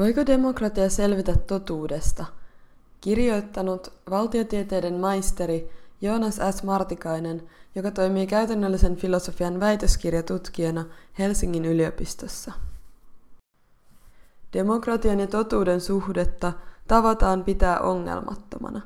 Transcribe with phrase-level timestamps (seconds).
[0.00, 2.24] Voiko demokratia selvitä totuudesta?
[3.00, 5.70] Kirjoittanut valtiotieteiden maisteri
[6.00, 6.62] Joonas S.
[6.62, 7.42] Martikainen,
[7.74, 10.84] joka toimii käytännöllisen filosofian väitöskirjatutkijana
[11.18, 12.52] Helsingin yliopistossa.
[14.52, 16.52] Demokratian ja totuuden suhdetta
[16.88, 18.80] tavataan pitää ongelmattomana.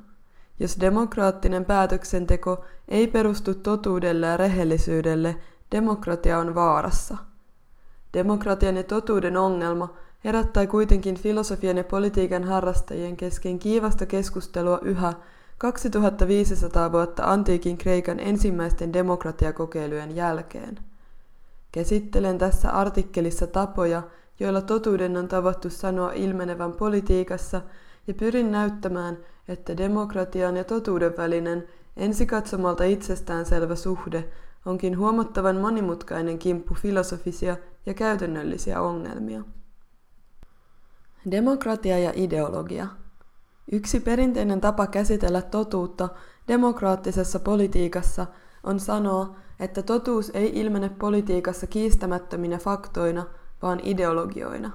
[0.60, 5.36] Jos demokraattinen päätöksenteko ei perustu totuudelle ja rehellisyydelle,
[5.72, 7.16] demokratia on vaarassa.
[8.14, 15.12] Demokratian ja totuuden ongelma herättää kuitenkin filosofian ja politiikan harrastajien kesken kiivasta keskustelua yhä
[15.58, 20.78] 2500 vuotta antiikin Kreikan ensimmäisten demokratiakokeilujen jälkeen.
[21.72, 24.02] Käsittelen tässä artikkelissa tapoja,
[24.40, 27.62] joilla totuuden on tavattu sanoa ilmenevän politiikassa
[28.06, 34.28] ja pyrin näyttämään, että demokratian ja totuuden välinen ensikatsomalta itsestäänselvä suhde
[34.66, 39.42] onkin huomattavan monimutkainen kimppu filosofisia ja käytännöllisiä ongelmia.
[41.30, 42.86] Demokratia ja ideologia.
[43.72, 46.08] Yksi perinteinen tapa käsitellä totuutta
[46.48, 48.26] demokraattisessa politiikassa
[48.64, 53.26] on sanoa, että totuus ei ilmene politiikassa kiistämättöminä faktoina,
[53.62, 54.70] vaan ideologioina.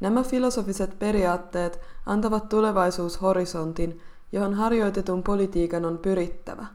[0.00, 4.00] Nämä filosofiset periaatteet antavat tulevaisuushorisontin,
[4.32, 6.66] johon harjoitetun politiikan on pyrittävä.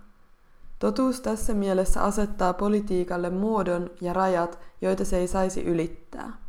[0.79, 6.48] Totuus tässä mielessä asettaa politiikalle muodon ja rajat, joita se ei saisi ylittää.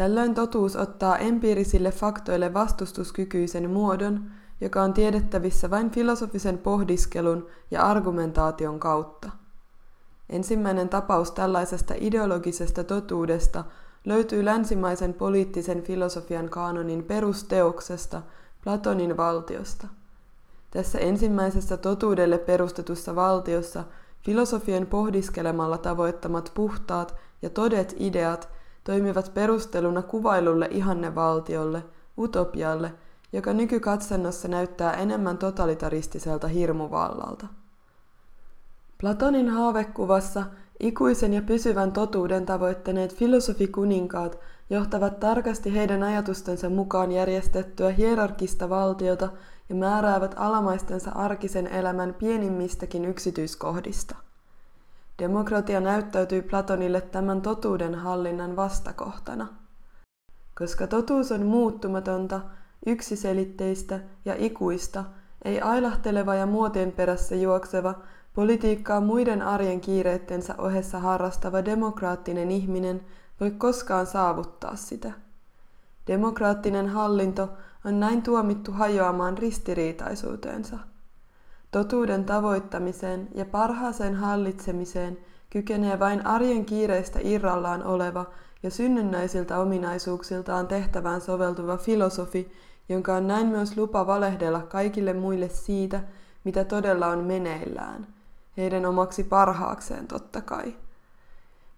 [0.00, 8.80] Tällöin totuus ottaa empiirisille faktoille vastustuskykyisen muodon, joka on tiedettävissä vain filosofisen pohdiskelun ja argumentaation
[8.80, 9.30] kautta.
[10.30, 13.64] Ensimmäinen tapaus tällaisesta ideologisesta totuudesta
[14.04, 18.22] löytyy länsimaisen poliittisen filosofian kaanonin perusteoksesta
[18.64, 19.86] Platonin valtiosta.
[20.70, 23.84] Tässä ensimmäisessä totuudelle perustetussa valtiossa
[24.24, 28.48] filosofien pohdiskelemalla tavoittamat puhtaat ja todet ideat–
[28.90, 31.84] toimivat perusteluna kuvailulle ihannevaltiolle,
[32.18, 32.92] utopialle,
[33.32, 37.46] joka nykykatsannossa näyttää enemmän totalitaristiselta hirmuvallalta.
[39.00, 40.44] Platonin haavekuvassa
[40.80, 44.38] ikuisen ja pysyvän totuuden tavoittaneet filosofikuninkaat
[44.70, 49.28] johtavat tarkasti heidän ajatustensa mukaan järjestettyä hierarkista valtiota
[49.68, 54.16] ja määräävät alamaistensa arkisen elämän pienimmistäkin yksityiskohdista–
[55.20, 59.46] Demokratia näyttäytyy Platonille tämän totuuden hallinnan vastakohtana.
[60.58, 62.40] Koska totuus on muuttumatonta,
[62.86, 65.04] yksiselitteistä ja ikuista,
[65.44, 67.94] ei ailahteleva ja muotien perässä juokseva,
[68.34, 73.00] politiikkaa muiden arjen kiireittensä ohessa harrastava demokraattinen ihminen
[73.40, 75.12] voi koskaan saavuttaa sitä.
[76.06, 77.48] Demokraattinen hallinto
[77.84, 80.78] on näin tuomittu hajoamaan ristiriitaisuuteensa.
[81.70, 85.18] Totuuden tavoittamiseen ja parhaaseen hallitsemiseen
[85.50, 88.26] kykenee vain arjen kiireistä irrallaan oleva
[88.62, 92.52] ja synnynnäisiltä ominaisuuksiltaan tehtävään soveltuva filosofi,
[92.88, 96.00] jonka on näin myös lupa valehdella kaikille muille siitä,
[96.44, 98.06] mitä todella on meneillään,
[98.56, 100.74] heidän omaksi parhaakseen totta kai.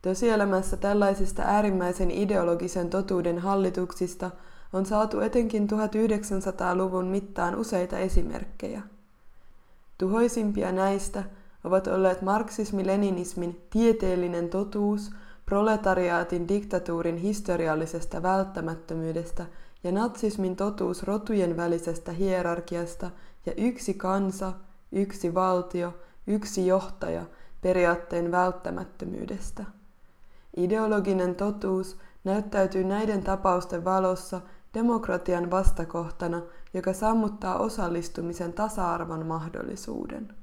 [0.02, 4.30] Tosielämässä tällaisista äärimmäisen ideologisen totuuden hallituksista
[4.72, 8.82] on saatu etenkin 1900-luvun mittaan useita esimerkkejä.
[10.02, 11.24] Tuhoisimpia näistä
[11.64, 15.10] ovat olleet marksismi-leninismin tieteellinen totuus
[15.46, 19.46] proletariaatin diktatuurin historiallisesta välttämättömyydestä
[19.84, 23.10] ja natsismin totuus rotujen välisestä hierarkiasta
[23.46, 24.52] ja yksi kansa,
[24.92, 25.94] yksi valtio,
[26.26, 27.26] yksi johtaja
[27.60, 29.64] periaatteen välttämättömyydestä.
[30.56, 34.40] Ideologinen totuus näyttäytyy näiden tapausten valossa
[34.74, 36.42] demokratian vastakohtana,
[36.74, 40.34] joka sammuttaa osallistumisen tasa-arvon mahdollisuuden.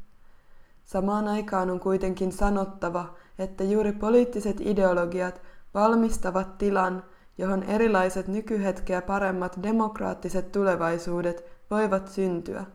[0.86, 5.42] Samaan aikaan on kuitenkin sanottava, että juuri poliittiset ideologiat
[5.74, 7.04] valmistavat tilan,
[7.38, 12.66] johon erilaiset nykyhetkeä paremmat demokraattiset tulevaisuudet voivat syntyä.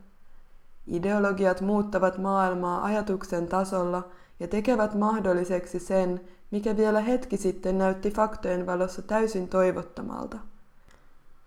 [0.87, 4.09] Ideologiat muuttavat maailmaa ajatuksen tasolla
[4.41, 10.39] ja tekevät mahdolliseksi sen, mikä vielä hetki sitten näytti faktojen valossa täysin toivottomalta.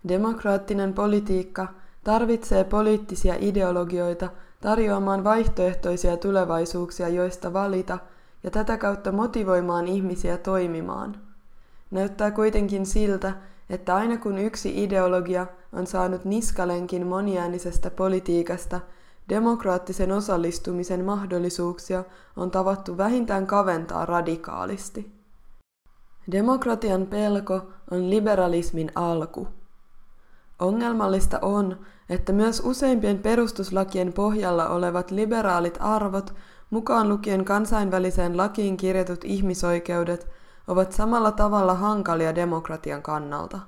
[0.08, 1.68] Demokraattinen politiikka
[2.04, 4.30] tarvitsee poliittisia ideologioita
[4.62, 7.98] tarjoamaan vaihtoehtoisia tulevaisuuksia, joista valita,
[8.44, 11.18] ja tätä kautta motivoimaan ihmisiä toimimaan.
[11.92, 13.34] Näyttää kuitenkin siltä,
[13.70, 18.80] että aina kun yksi ideologia on saanut niskalenkin moniäänisestä politiikasta,
[19.30, 22.04] demokraattisen osallistumisen mahdollisuuksia
[22.36, 25.12] on tavattu vähintään kaventaa radikaalisti.
[26.32, 27.62] Demokratian pelko
[27.92, 29.48] on liberalismin alku.
[30.60, 36.34] Ongelmallista on, että myös useimpien perustuslakien pohjalla olevat liberaalit arvot,
[36.70, 40.28] mukaan lukien kansainväliseen lakiin kirjatut ihmisoikeudet,
[40.68, 43.60] ovat samalla tavalla hankalia demokratian kannalta.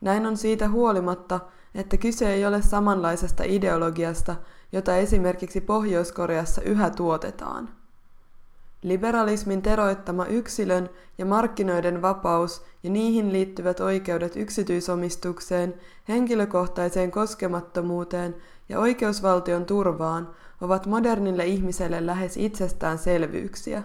[0.00, 1.40] Näin on siitä huolimatta,
[1.74, 4.36] että kyse ei ole samanlaisesta ideologiasta,
[4.72, 7.68] jota esimerkiksi Pohjois-Koreassa yhä tuotetaan.
[8.82, 15.74] Liberalismin teroittama yksilön ja markkinoiden vapaus ja niihin liittyvät oikeudet yksityisomistukseen,
[16.08, 18.34] henkilökohtaiseen koskemattomuuteen
[18.68, 20.28] ja oikeusvaltion turvaan
[20.60, 23.82] ovat modernille ihmiselle lähes itsestäänselvyyksiä.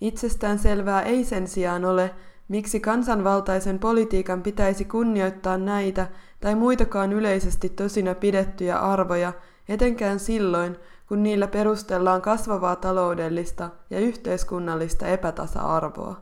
[0.00, 2.14] Itsestään selvää ei sen sijaan ole,
[2.48, 6.06] miksi kansanvaltaisen politiikan pitäisi kunnioittaa näitä
[6.40, 9.32] tai muitakaan yleisesti tosina pidettyjä arvoja,
[9.68, 10.76] etenkään silloin,
[11.08, 16.20] kun niillä perustellaan kasvavaa taloudellista ja yhteiskunnallista epätasa-arvoa.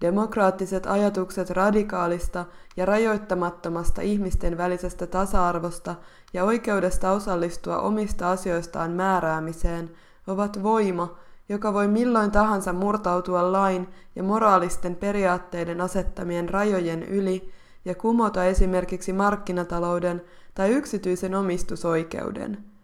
[0.00, 2.44] Demokraattiset ajatukset radikaalista
[2.76, 5.94] ja rajoittamattomasta ihmisten välisestä tasa-arvosta
[6.32, 9.90] ja oikeudesta osallistua omista asioistaan määräämiseen
[10.26, 11.18] ovat voima,
[11.48, 17.52] joka voi milloin tahansa murtautua lain ja moraalisten periaatteiden asettamien rajojen yli
[17.84, 20.22] ja kumota esimerkiksi markkinatalouden
[20.54, 22.75] tai yksityisen omistusoikeuden.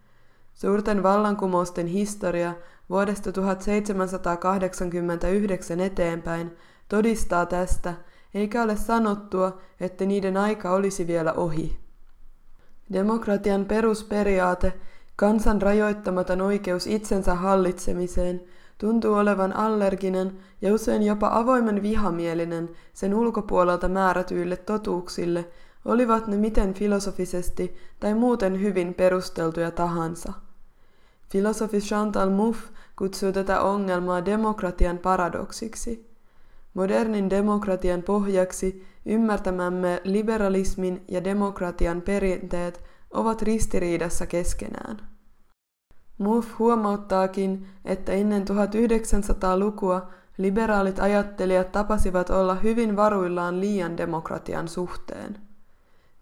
[0.55, 2.55] Suurten vallankumousten historia
[2.91, 6.57] vuodesta 1789 eteenpäin
[6.89, 7.95] todistaa tästä,
[8.35, 11.79] eikä ole sanottua, että niiden aika olisi vielä ohi.
[12.93, 14.73] Demokratian perusperiaate,
[15.17, 18.45] kansan rajoittamaton oikeus itsensä hallitsemiseen,
[18.79, 25.49] tuntuu olevan allerginen ja usein jopa avoimen vihamielinen sen ulkopuolelta määrätyille totuuksille,
[25.85, 30.33] olivat ne miten filosofisesti tai muuten hyvin perusteltuja tahansa.
[31.31, 36.11] Filosofi Chantal Mouffe kutsuu tätä ongelmaa demokratian paradoksiksi.
[36.75, 44.97] Modernin demokratian pohjaksi ymmärtämämme liberalismin ja demokratian perinteet ovat ristiriidassa keskenään.
[46.19, 55.52] Muff huomauttaakin, että ennen 1900-lukua liberaalit ajattelijat tapasivat olla hyvin varuillaan liian demokratian suhteen.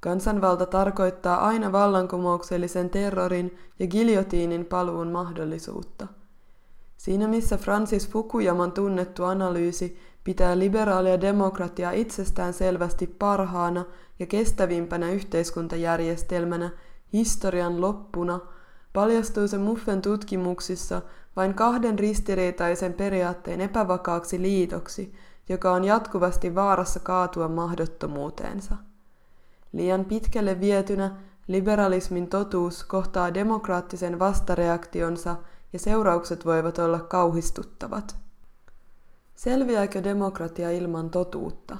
[0.00, 6.06] Kansanvalta tarkoittaa aina vallankumouksellisen terrorin ja giljotiinin paluun mahdollisuutta.
[6.96, 13.84] Siinä missä Francis Fukuyaman tunnettu analyysi pitää liberaalia demokratiaa itsestään selvästi parhaana
[14.18, 16.70] ja kestävimpänä yhteiskuntajärjestelmänä
[17.12, 18.40] historian loppuna,
[18.92, 21.02] paljastuu se Muffen tutkimuksissa
[21.36, 25.14] vain kahden ristiriitaisen periaatteen epävakaaksi liitoksi,
[25.48, 28.76] joka on jatkuvasti vaarassa kaatua mahdottomuuteensa.
[29.72, 35.36] Liian pitkälle vietynä liberalismin totuus kohtaa demokraattisen vastareaktionsa
[35.72, 38.16] ja seuraukset voivat olla kauhistuttavat.
[39.34, 41.76] Selviääkö demokratia ilman totuutta?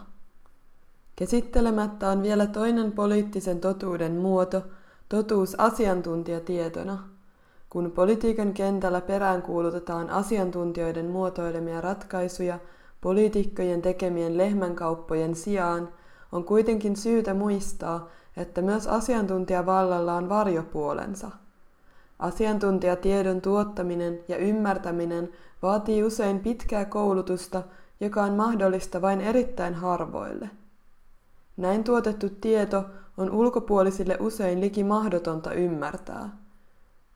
[1.16, 4.62] Käsittelemättä on vielä toinen poliittisen totuuden muoto,
[5.08, 6.98] totuus asiantuntijatietona.
[7.70, 12.58] Kun politiikan kentällä peräänkuulutetaan asiantuntijoiden muotoilemia ratkaisuja
[13.00, 15.88] poliitikkojen tekemien lehmänkauppojen sijaan,
[16.32, 21.30] on kuitenkin syytä muistaa, että myös asiantuntijavallalla on varjopuolensa.
[22.18, 25.28] Asiantuntijatiedon tuottaminen ja ymmärtäminen
[25.62, 27.62] vaatii usein pitkää koulutusta,
[28.00, 30.50] joka on mahdollista vain erittäin harvoille.
[31.56, 32.84] Näin tuotettu tieto
[33.16, 36.28] on ulkopuolisille usein liki mahdotonta ymmärtää.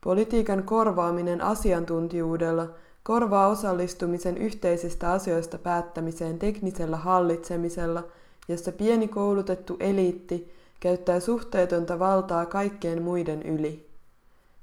[0.00, 2.68] Politiikan korvaaminen asiantuntijuudella
[3.02, 8.04] korvaa osallistumisen yhteisistä asioista päättämiseen teknisellä hallitsemisella,
[8.48, 13.88] jossa pieni koulutettu eliitti käyttää suhteetonta valtaa kaikkien muiden yli.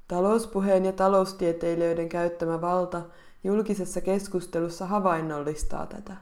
[0.08, 3.02] Talouspuheen ja taloustieteilijöiden käyttämä valta
[3.44, 6.16] julkisessa keskustelussa havainnollistaa tätä.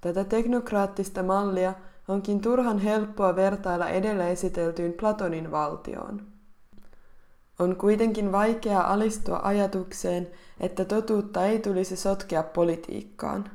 [0.00, 1.74] Tätä teknokraattista mallia
[2.08, 6.26] onkin turhan helppoa vertailla edellä esiteltyyn Platonin valtioon.
[7.58, 13.50] On kuitenkin vaikea alistua ajatukseen, että totuutta ei tulisi sotkea politiikkaan.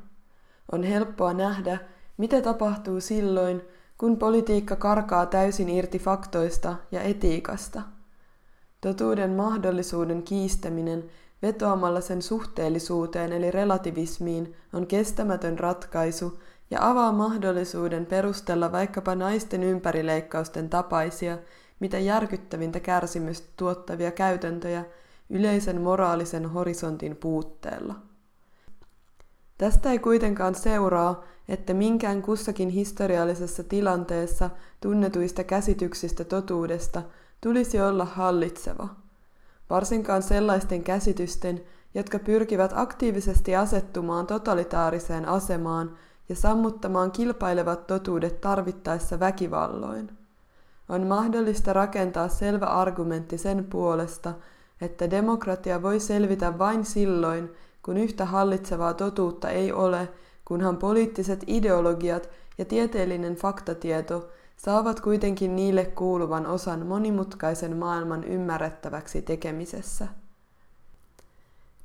[0.72, 1.78] On helppoa nähdä,
[2.18, 3.62] mitä tapahtuu silloin,
[3.98, 7.82] kun politiikka karkaa täysin irti faktoista ja etiikasta.
[8.82, 11.04] Totuuden mahdollisuuden kiistäminen
[11.42, 16.40] vetoamalla sen suhteellisuuteen eli relativismiin on kestämätön ratkaisu
[16.72, 21.38] ja avaa mahdollisuuden perustella vaikkapa naisten ympärileikkausten tapaisia,
[21.80, 24.86] mitä järkyttävintä kärsimystä tuottavia käytäntöjä
[25.30, 28.07] yleisen moraalisen horisontin puutteella.
[29.58, 34.50] Tästä ei kuitenkaan seuraa, että minkään kussakin historiallisessa tilanteessa
[34.82, 37.02] tunnetuista käsityksistä totuudesta
[37.42, 38.88] tulisi olla hallitseva–
[39.70, 41.62] varsinkaan sellaisten käsitysten,
[41.94, 45.98] jotka pyrkivät aktiivisesti asettumaan totalitaariseen asemaan
[46.30, 50.10] ja sammuttamaan kilpailevat totuudet tarvittaessa väkivalloin.
[50.90, 54.34] On mahdollista rakentaa selvä argumentti sen puolesta,
[54.82, 57.50] että demokratia voi selvitä vain silloin,
[57.88, 60.10] kun yhtä hallitsevaa totuutta ei ole,
[60.46, 70.08] kunhan poliittiset ideologiat ja tieteellinen faktatieto saavat kuitenkin niille kuuluvan osan monimutkaisen maailman ymmärrettäväksi tekemisessä.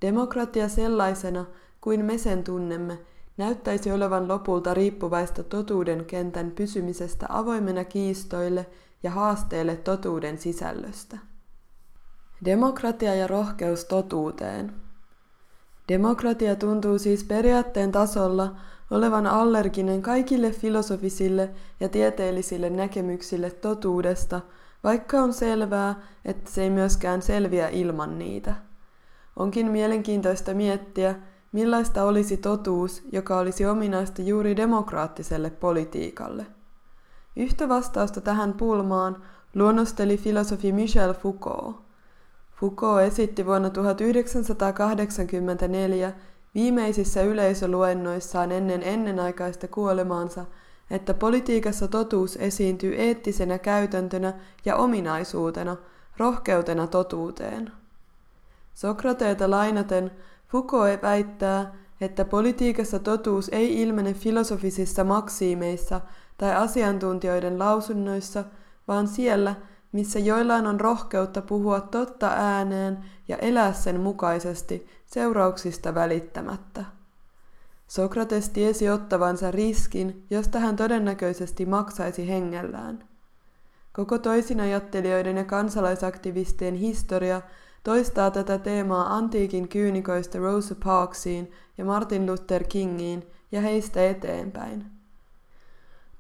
[0.01, 1.45] Demokratia sellaisena
[1.81, 2.99] kuin me sen tunnemme
[3.37, 8.67] näyttäisi olevan lopulta riippuvaista totuuden kentän pysymisestä avoimena kiistoille
[9.03, 11.19] ja haasteille totuuden sisällöstä.
[12.45, 14.82] Demokratia ja rohkeus totuuteen.
[15.89, 18.57] Demokratia tuntuu siis periaatteen tasolla
[18.91, 24.41] olevan allerginen kaikille filosofisille ja tieteellisille näkemyksille totuudesta,
[24.85, 28.55] vaikka on selvää, että se ei myöskään selviä ilman niitä.
[29.37, 31.15] Onkin mielenkiintoista miettiä,
[31.53, 36.47] millaista olisi totuus, joka olisi ominaista juuri demokraattiselle politiikalle.
[37.37, 39.23] Yhtä vastausta tähän pulmaan
[39.55, 41.82] luonnosteli filosofi Michel Foucault.
[42.63, 46.13] Foucault esitti vuonna 1984
[46.55, 50.45] viimeisissä yleisöluennoissaan ennen ennenaikaista kuolemaansa,
[50.91, 54.33] että politiikassa totuus esiintyy eettisenä käytäntönä
[54.65, 55.77] ja ominaisuutena,
[56.17, 57.73] rohkeutena totuuteen.
[58.75, 60.11] Sokrateeta lainaten
[60.49, 66.01] Foucault väittää, että politiikassa totuus ei ilmene filosofisissa maksiimeissa
[66.39, 68.45] tai asiantuntijoiden lausunnoissa,
[68.89, 69.55] vaan siellä,
[69.93, 76.85] missä joillain on rohkeutta puhua totta ääneen ja elää sen mukaisesti seurauksista välittämättä.
[77.89, 83.05] Sokrates tiesi ottavansa riskin, josta hän todennäköisesti maksaisi hengellään.
[83.93, 87.43] Koko toisinajattelijoiden ja kansalaisaktivistien historia
[87.85, 94.85] toistaa tätä teemaa antiikin kyynikoista Rosa Parksiin ja Martin Luther Kingiin ja heistä eteenpäin.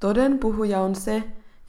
[0.01, 1.23] Toden puhuja on se,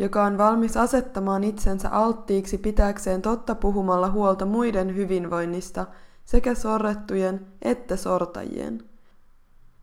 [0.04, 5.86] joka on valmis asettamaan itsensä alttiiksi pitääkseen totta puhumalla huolta muiden hyvinvoinnista
[6.26, 8.84] sekä sorrettujen että sortajien.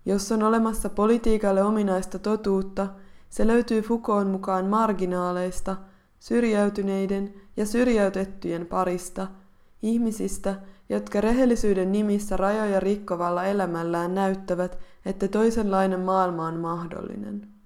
[0.06, 2.88] Jos on olemassa politiikalle ominaista totuutta,
[3.30, 5.76] se löytyy Foucaultin mukaan marginaaleista,
[6.18, 9.26] syrjäytyneiden ja syrjäytettyjen parista–
[9.82, 10.54] Ihmisistä,
[10.88, 17.59] jotka rehellisyyden nimissä rajoja rikkovalla elämällään näyttävät, että toisenlainen maailma on mahdollinen.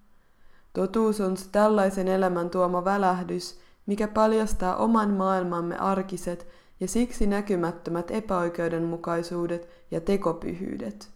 [0.75, 6.47] Totuus on se tällaisen elämän tuoma välähdys, mikä paljastaa oman maailmamme arkiset
[6.81, 11.11] ja siksi näkymättömät epäoikeudenmukaisuudet ja tekopyhyydet.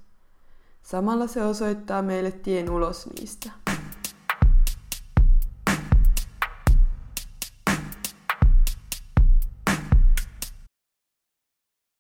[0.82, 3.50] Samalla se osoittaa meille tien ulos niistä.